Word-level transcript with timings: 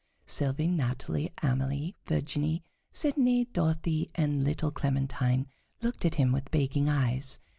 Sylvie, 0.25 0.65
Natalie, 0.67 1.31
Amalie, 1.43 1.95
Virginie, 2.07 2.63
Sidonie, 2.91 3.45
Dorothée, 3.45 4.09
and 4.15 4.43
little 4.43 4.71
Clementine 4.71 5.45
looked 5.83 6.05
at 6.05 6.15
him 6.15 6.31
with 6.31 6.49
begging 6.49 6.89
eyes. 6.89 7.39